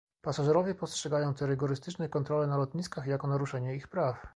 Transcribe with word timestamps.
Pasażerowie 0.21 0.75
postrzegają 0.75 1.33
te 1.33 1.47
rygorystyczne 1.47 2.09
kontrole 2.09 2.47
na 2.47 2.57
lotniskach 2.57 3.07
jako 3.07 3.27
naruszenie 3.27 3.75
ich 3.75 3.87
praw 3.87 4.27